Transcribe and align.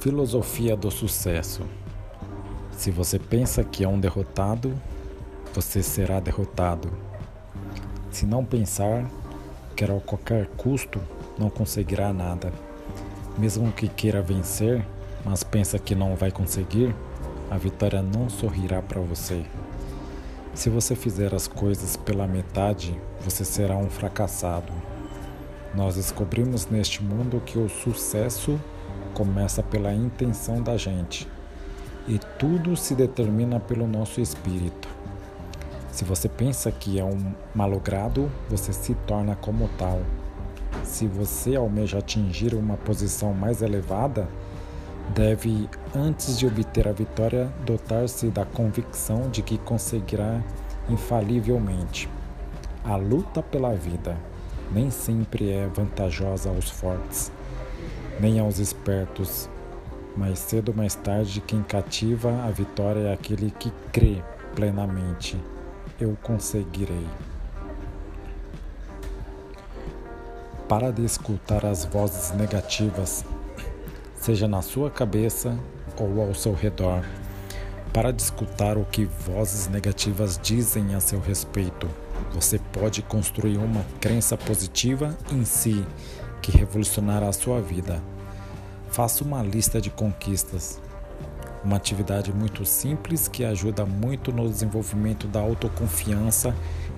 Filosofia 0.00 0.74
do 0.74 0.90
sucesso. 0.90 1.60
Se 2.72 2.90
você 2.90 3.18
pensa 3.18 3.62
que 3.62 3.84
é 3.84 3.88
um 3.88 4.00
derrotado, 4.00 4.72
você 5.52 5.82
será 5.82 6.18
derrotado. 6.18 6.90
Se 8.10 8.24
não 8.24 8.42
pensar, 8.42 9.04
que 9.76 9.84
a 9.84 10.00
qualquer 10.00 10.46
custo, 10.56 10.98
não 11.38 11.50
conseguirá 11.50 12.14
nada. 12.14 12.50
Mesmo 13.36 13.70
que 13.72 13.88
queira 13.88 14.22
vencer, 14.22 14.82
mas 15.22 15.42
pensa 15.42 15.78
que 15.78 15.94
não 15.94 16.16
vai 16.16 16.30
conseguir, 16.30 16.96
a 17.50 17.58
vitória 17.58 18.00
não 18.00 18.30
sorrirá 18.30 18.80
para 18.80 19.02
você. 19.02 19.44
Se 20.54 20.70
você 20.70 20.96
fizer 20.96 21.34
as 21.34 21.46
coisas 21.46 21.98
pela 21.98 22.26
metade, 22.26 22.98
você 23.22 23.44
será 23.44 23.76
um 23.76 23.90
fracassado. 23.90 24.72
Nós 25.74 25.96
descobrimos 25.96 26.64
neste 26.68 27.02
mundo 27.02 27.42
que 27.44 27.58
o 27.58 27.68
sucesso 27.68 28.58
começa 29.10 29.62
pela 29.62 29.92
intenção 29.92 30.62
da 30.62 30.76
gente 30.76 31.28
e 32.08 32.18
tudo 32.38 32.76
se 32.76 32.94
determina 32.94 33.60
pelo 33.60 33.86
nosso 33.86 34.20
espírito. 34.20 34.88
Se 35.92 36.04
você 36.04 36.28
pensa 36.28 36.70
que 36.72 36.98
é 36.98 37.04
um 37.04 37.34
malogrado, 37.54 38.30
você 38.48 38.72
se 38.72 38.94
torna 39.06 39.36
como 39.36 39.68
tal. 39.76 40.00
Se 40.82 41.06
você 41.06 41.56
almeja 41.56 41.98
atingir 41.98 42.54
uma 42.54 42.76
posição 42.76 43.34
mais 43.34 43.60
elevada, 43.60 44.28
deve, 45.14 45.68
antes 45.94 46.38
de 46.38 46.46
obter 46.46 46.88
a 46.88 46.92
vitória, 46.92 47.52
dotar-se 47.66 48.28
da 48.28 48.44
convicção 48.44 49.28
de 49.28 49.42
que 49.42 49.58
conseguirá 49.58 50.42
infalivelmente. 50.88 52.08
A 52.84 52.96
luta 52.96 53.42
pela 53.42 53.74
vida 53.74 54.16
nem 54.72 54.90
sempre 54.90 55.50
é 55.50 55.66
vantajosa 55.66 56.48
aos 56.48 56.70
fortes 56.70 57.30
nem 58.20 58.38
aos 58.38 58.58
espertos. 58.58 59.48
Mais 60.16 60.38
cedo 60.38 60.70
ou 60.70 60.74
mais 60.74 60.94
tarde, 60.94 61.40
quem 61.40 61.62
cativa 61.62 62.44
a 62.44 62.50
vitória 62.50 63.08
é 63.08 63.12
aquele 63.12 63.50
que 63.50 63.72
crê 63.92 64.22
plenamente: 64.54 65.36
eu 65.98 66.16
conseguirei. 66.22 67.06
Para 70.68 70.92
de 70.92 71.04
escutar 71.04 71.64
as 71.64 71.84
vozes 71.84 72.32
negativas, 72.32 73.24
seja 74.14 74.46
na 74.46 74.62
sua 74.62 74.90
cabeça 74.90 75.58
ou 75.98 76.20
ao 76.20 76.34
seu 76.34 76.52
redor. 76.52 77.04
Para 77.92 78.12
de 78.12 78.22
escutar 78.22 78.78
o 78.78 78.84
que 78.84 79.04
vozes 79.04 79.66
negativas 79.66 80.38
dizem 80.40 80.94
a 80.94 81.00
seu 81.00 81.18
respeito. 81.18 81.88
Você 82.32 82.60
pode 82.72 83.02
construir 83.02 83.56
uma 83.56 83.84
crença 84.00 84.36
positiva 84.36 85.16
em 85.32 85.44
si 85.44 85.84
que 86.40 86.50
revolucionará 86.50 87.28
a 87.28 87.32
sua 87.32 87.60
vida. 87.60 88.02
Faça 88.90 89.22
uma 89.22 89.42
lista 89.42 89.80
de 89.80 89.90
conquistas. 89.90 90.80
Uma 91.64 91.76
atividade 91.76 92.32
muito 92.32 92.64
simples 92.64 93.28
que 93.28 93.44
ajuda 93.44 93.84
muito 93.84 94.32
no 94.32 94.48
desenvolvimento 94.48 95.26
da 95.28 95.40
autoconfiança 95.40 96.54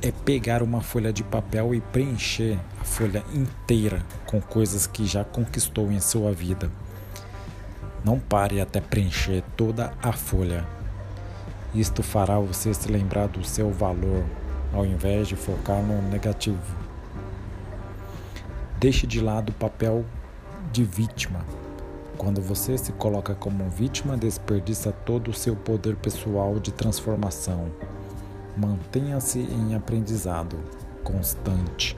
é 0.00 0.12
pegar 0.12 0.62
uma 0.62 0.80
folha 0.80 1.12
de 1.12 1.24
papel 1.24 1.74
e 1.74 1.80
preencher 1.80 2.58
a 2.80 2.84
folha 2.84 3.24
inteira 3.34 4.02
com 4.26 4.40
coisas 4.40 4.86
que 4.86 5.04
já 5.06 5.24
conquistou 5.24 5.90
em 5.90 5.98
sua 5.98 6.30
vida. 6.32 6.70
Não 8.04 8.20
pare 8.20 8.60
até 8.60 8.80
preencher 8.80 9.42
toda 9.56 9.92
a 10.02 10.12
folha. 10.12 10.66
Isto 11.74 12.02
fará 12.02 12.38
você 12.38 12.72
se 12.72 12.90
lembrar 12.90 13.28
do 13.28 13.42
seu 13.42 13.70
valor, 13.72 14.22
ao 14.72 14.86
invés 14.86 15.26
de 15.26 15.34
focar 15.34 15.82
no 15.82 16.00
negativo. 16.10 16.83
Deixe 18.78 19.06
de 19.06 19.20
lado 19.20 19.50
o 19.50 19.54
papel 19.54 20.04
de 20.72 20.84
vítima. 20.84 21.40
Quando 22.16 22.40
você 22.40 22.76
se 22.76 22.92
coloca 22.92 23.34
como 23.34 23.68
vítima, 23.70 24.16
desperdiça 24.16 24.92
todo 24.92 25.30
o 25.30 25.34
seu 25.34 25.56
poder 25.56 25.96
pessoal 25.96 26.58
de 26.58 26.72
transformação. 26.72 27.70
Mantenha-se 28.56 29.40
em 29.40 29.74
aprendizado 29.74 30.56
constante. 31.02 31.96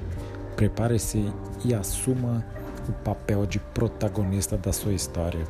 Prepare-se 0.56 1.31
e 1.65 1.75
assuma 1.75 2.45
o 2.89 2.93
papel 2.93 3.47
de 3.47 3.59
protagonista 3.59 4.56
da 4.56 4.72
sua 4.72 4.95
história. 4.95 5.45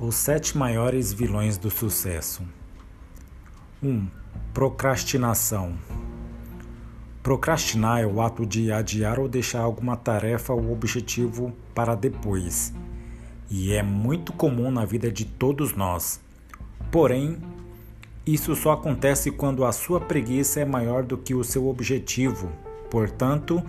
Os 0.00 0.14
sete 0.14 0.56
maiores 0.56 1.12
vilões 1.12 1.58
do 1.58 1.72
sucesso. 1.72 2.44
1. 3.82 3.88
Um, 3.88 4.06
procrastinação. 4.54 5.76
Procrastinar 7.20 8.00
é 8.00 8.06
o 8.06 8.20
ato 8.20 8.46
de 8.46 8.70
adiar 8.70 9.18
ou 9.18 9.26
deixar 9.28 9.58
alguma 9.58 9.96
tarefa 9.96 10.52
ou 10.52 10.70
objetivo 10.70 11.52
para 11.74 11.96
depois. 11.96 12.72
E 13.50 13.72
é 13.72 13.82
muito 13.82 14.32
comum 14.32 14.70
na 14.70 14.84
vida 14.84 15.10
de 15.10 15.24
todos 15.24 15.74
nós. 15.74 16.20
Porém, 16.92 17.36
isso 18.24 18.54
só 18.54 18.74
acontece 18.74 19.32
quando 19.32 19.64
a 19.64 19.72
sua 19.72 20.00
preguiça 20.00 20.60
é 20.60 20.64
maior 20.64 21.02
do 21.02 21.18
que 21.18 21.34
o 21.34 21.42
seu 21.42 21.66
objetivo. 21.66 22.52
Portanto, 22.88 23.60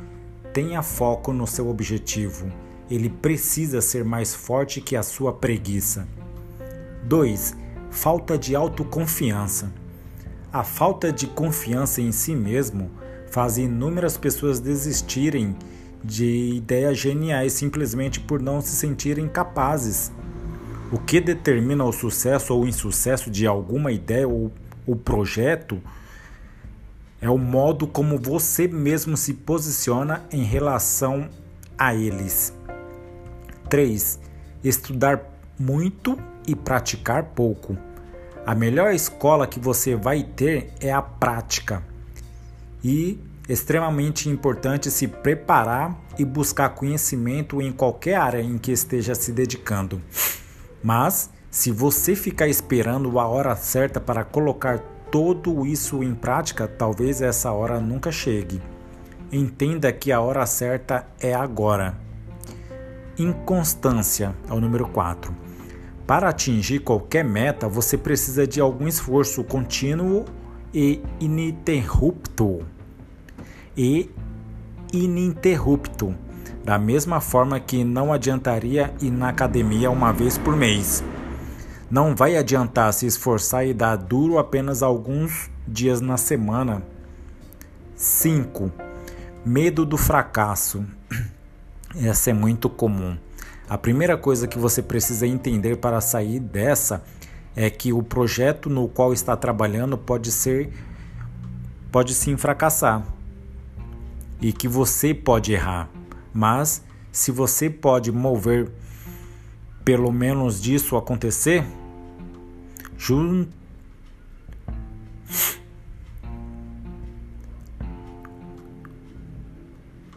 tenha 0.53 0.83
foco 0.83 1.33
no 1.33 1.47
seu 1.47 1.67
objetivo. 1.67 2.51
Ele 2.87 3.09
precisa 3.09 3.81
ser 3.81 4.05
mais 4.05 4.35
forte 4.35 4.79
que 4.79 4.95
a 4.95 5.01
sua 5.01 5.33
preguiça. 5.33 6.07
2. 7.09 7.57
Falta 7.89 8.37
de 8.37 8.55
autoconfiança. 8.55 9.73
A 10.53 10.63
falta 10.63 11.11
de 11.11 11.25
confiança 11.25 12.01
em 12.01 12.11
si 12.11 12.35
mesmo 12.35 12.91
faz 13.31 13.57
inúmeras 13.57 14.15
pessoas 14.15 14.59
desistirem 14.59 15.55
de 16.03 16.53
ideias 16.53 16.99
geniais 16.99 17.53
simplesmente 17.53 18.19
por 18.19 18.39
não 18.39 18.61
se 18.61 18.75
sentirem 18.75 19.27
capazes. 19.27 20.11
O 20.91 20.99
que 20.99 21.19
determina 21.19 21.83
o 21.83 21.91
sucesso 21.91 22.53
ou 22.53 22.67
insucesso 22.67 23.31
de 23.31 23.47
alguma 23.47 23.91
ideia 23.91 24.27
ou, 24.27 24.51
ou 24.85 24.95
projeto 24.95 25.81
é 27.19 27.29
o 27.29 27.39
modo 27.39 27.87
como 27.87 28.19
você 28.19 28.67
mesmo 28.67 29.17
se 29.17 29.33
posiciona 29.33 30.23
em 30.31 30.43
relação 30.43 31.27
a 31.75 31.95
eles. 31.95 32.53
3. 33.67 34.19
Estudar 34.63 35.38
muito 35.59 36.17
e 36.47 36.55
praticar 36.55 37.23
pouco. 37.35 37.77
A 38.45 38.55
melhor 38.55 38.93
escola 38.93 39.45
que 39.45 39.59
você 39.59 39.95
vai 39.95 40.23
ter 40.23 40.73
é 40.79 40.91
a 40.91 41.01
prática. 41.01 41.83
E 42.83 43.19
extremamente 43.47 44.29
importante 44.29 44.89
se 44.89 45.07
preparar 45.07 45.99
e 46.17 46.23
buscar 46.23 46.69
conhecimento 46.69 47.61
em 47.61 47.71
qualquer 47.71 48.15
área 48.15 48.41
em 48.41 48.57
que 48.57 48.71
esteja 48.71 49.13
se 49.13 49.31
dedicando. 49.31 50.01
Mas 50.81 51.29
se 51.51 51.71
você 51.71 52.15
ficar 52.15 52.47
esperando 52.47 53.19
a 53.19 53.27
hora 53.27 53.55
certa 53.55 53.99
para 53.99 54.23
colocar 54.23 54.79
tudo 55.11 55.65
isso 55.65 56.03
em 56.03 56.13
prática, 56.13 56.67
talvez 56.67 57.21
essa 57.21 57.51
hora 57.51 57.79
nunca 57.79 58.11
chegue. 58.11 58.61
Entenda 59.31 59.91
que 59.91 60.11
a 60.11 60.21
hora 60.21 60.45
certa 60.45 61.05
é 61.19 61.33
agora. 61.33 61.97
Inconstância 63.17 64.33
é 64.47 64.53
o 64.53 64.61
número 64.61 64.87
4. 64.87 65.48
Para 66.09 66.29
atingir 66.29 66.79
qualquer 66.79 67.23
meta, 67.23 67.69
você 67.69 67.95
precisa 67.95 68.47
de 68.47 68.59
algum 68.59 68.87
esforço 68.87 69.43
contínuo 69.43 70.25
e 70.73 71.03
ininterrupto. 71.19 72.65
E 73.77 74.09
ininterrupto. 74.91 76.15
Da 76.63 76.79
mesma 76.79 77.21
forma 77.21 77.59
que 77.59 77.83
não 77.83 78.11
adiantaria 78.11 78.91
ir 78.99 79.11
na 79.11 79.29
academia 79.29 79.91
uma 79.91 80.11
vez 80.11 80.35
por 80.35 80.55
mês. 80.55 81.03
Não 81.91 82.15
vai 82.15 82.37
adiantar 82.37 82.91
se 82.91 83.05
esforçar 83.05 83.67
e 83.67 83.71
dar 83.71 83.95
duro 83.95 84.39
apenas 84.39 84.81
alguns 84.81 85.51
dias 85.67 86.01
na 86.01 86.17
semana. 86.17 86.81
5. 87.95 88.71
Medo 89.45 89.85
do 89.85 89.95
fracasso. 89.95 90.83
Essa 91.95 92.31
é 92.31 92.33
muito 92.33 92.67
comum. 92.67 93.15
A 93.69 93.77
primeira 93.77 94.17
coisa 94.17 94.47
que 94.47 94.57
você 94.57 94.81
precisa 94.81 95.27
entender 95.27 95.77
para 95.77 96.01
sair 96.01 96.39
dessa 96.39 97.03
é 97.55 97.69
que 97.69 97.93
o 97.93 98.01
projeto 98.01 98.67
no 98.67 98.87
qual 98.87 99.13
está 99.13 99.37
trabalhando 99.37 99.95
pode 99.95 100.31
ser 100.31 100.73
pode 101.91 102.15
sim 102.15 102.35
fracassar 102.35 103.05
e 104.41 104.51
que 104.51 104.67
você 104.67 105.13
pode 105.13 105.53
errar, 105.53 105.87
mas 106.33 106.83
se 107.11 107.31
você 107.31 107.69
pode 107.69 108.11
mover 108.11 108.71
pelo 109.85 110.11
menos 110.11 110.59
disso 110.59 110.97
acontecer, 110.97 111.63
jun... 112.97 113.45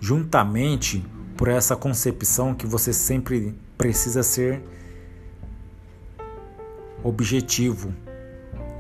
juntamente 0.00 1.04
por 1.36 1.48
essa 1.48 1.74
concepção 1.74 2.54
que 2.54 2.66
você 2.66 2.92
sempre 2.92 3.54
precisa 3.76 4.22
ser 4.22 4.62
objetivo 7.02 7.92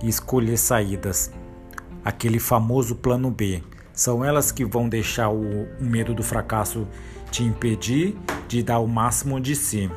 e 0.02 0.08
escolher 0.08 0.56
saídas. 0.56 1.30
Aquele 2.04 2.38
famoso 2.38 2.96
plano 2.96 3.30
B. 3.30 3.62
São 3.92 4.24
elas 4.24 4.50
que 4.50 4.64
vão 4.64 4.88
deixar 4.88 5.28
o, 5.28 5.64
o 5.80 5.84
medo 5.84 6.14
do 6.14 6.22
fracasso 6.22 6.86
te 7.30 7.42
impedir 7.42 8.16
de 8.48 8.62
dar 8.62 8.78
o 8.78 8.86
máximo 8.86 9.40
de 9.40 9.54
si. 9.54 9.90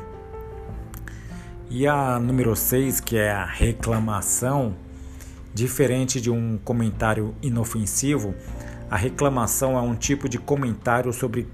E 1.68 1.86
a 1.86 2.18
número 2.18 2.54
6, 2.54 3.00
que 3.00 3.16
é 3.16 3.30
a 3.30 3.44
reclamação, 3.44 4.74
diferente 5.52 6.20
de 6.20 6.30
um 6.30 6.58
comentário 6.58 7.34
inofensivo, 7.42 8.34
a 8.90 8.96
reclamação 8.96 9.76
é 9.76 9.80
um 9.80 9.94
tipo 9.94 10.28
de 10.28 10.38
comentário 10.38 11.12
sobre 11.12 11.48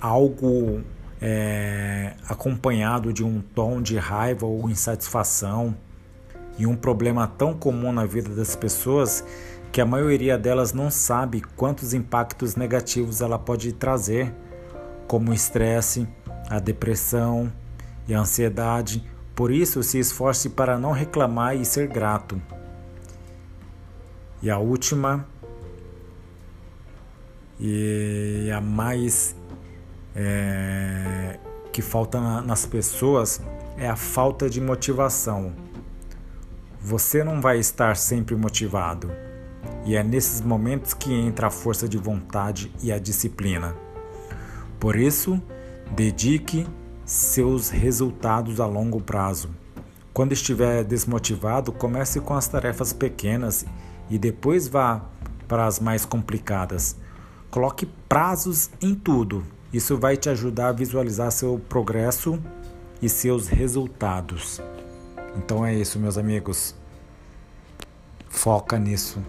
algo 0.00 0.82
é, 1.20 2.14
acompanhado 2.28 3.12
de 3.12 3.24
um 3.24 3.40
tom 3.40 3.82
de 3.82 3.96
raiva 3.96 4.46
ou 4.46 4.68
insatisfação 4.70 5.76
e 6.58 6.66
um 6.66 6.76
problema 6.76 7.26
tão 7.26 7.54
comum 7.54 7.92
na 7.92 8.04
vida 8.04 8.34
das 8.34 8.56
pessoas 8.56 9.24
que 9.70 9.80
a 9.80 9.86
maioria 9.86 10.38
delas 10.38 10.72
não 10.72 10.90
sabe 10.90 11.40
quantos 11.40 11.92
impactos 11.94 12.56
negativos 12.56 13.20
ela 13.20 13.38
pode 13.38 13.72
trazer, 13.72 14.32
como 15.06 15.30
o 15.30 15.34
estresse, 15.34 16.08
a 16.48 16.58
depressão 16.58 17.52
e 18.06 18.14
a 18.14 18.20
ansiedade. 18.20 19.04
Por 19.34 19.50
isso, 19.52 19.82
se 19.82 19.98
esforce 19.98 20.48
para 20.48 20.78
não 20.78 20.92
reclamar 20.92 21.54
e 21.56 21.64
ser 21.64 21.86
grato. 21.86 22.40
E 24.42 24.50
a 24.50 24.58
última 24.58 25.26
e 27.60 28.50
a 28.54 28.60
mais 28.60 29.34
é, 30.14 31.38
que 31.72 31.82
falta 31.82 32.20
na, 32.20 32.42
nas 32.42 32.66
pessoas 32.66 33.40
é 33.76 33.88
a 33.88 33.96
falta 33.96 34.48
de 34.48 34.60
motivação. 34.60 35.52
Você 36.80 37.22
não 37.22 37.40
vai 37.40 37.58
estar 37.58 37.96
sempre 37.96 38.34
motivado, 38.34 39.10
e 39.84 39.94
é 39.94 40.02
nesses 40.02 40.40
momentos 40.40 40.94
que 40.94 41.12
entra 41.12 41.48
a 41.48 41.50
força 41.50 41.88
de 41.88 41.98
vontade 41.98 42.72
e 42.82 42.92
a 42.92 42.98
disciplina. 42.98 43.74
Por 44.78 44.96
isso, 44.96 45.40
dedique 45.90 46.66
seus 47.04 47.70
resultados 47.70 48.60
a 48.60 48.66
longo 48.66 49.00
prazo. 49.00 49.50
Quando 50.12 50.32
estiver 50.32 50.84
desmotivado, 50.84 51.72
comece 51.72 52.20
com 52.20 52.34
as 52.34 52.48
tarefas 52.48 52.92
pequenas 52.92 53.64
e 54.10 54.18
depois 54.18 54.68
vá 54.68 55.02
para 55.46 55.66
as 55.66 55.80
mais 55.80 56.04
complicadas. 56.04 56.96
Coloque 57.50 57.86
prazos 58.08 58.70
em 58.82 58.94
tudo. 58.94 59.44
Isso 59.72 59.98
vai 59.98 60.16
te 60.16 60.30
ajudar 60.30 60.68
a 60.68 60.72
visualizar 60.72 61.30
seu 61.30 61.60
progresso 61.68 62.40
e 63.02 63.08
seus 63.08 63.48
resultados. 63.48 64.60
Então 65.36 65.64
é 65.64 65.74
isso, 65.74 65.98
meus 65.98 66.16
amigos. 66.16 66.74
Foca 68.28 68.78
nisso. 68.78 69.22